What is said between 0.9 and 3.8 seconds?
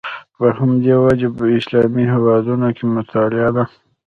وجه په اسلامي هېوادونو کې مطالعه ده.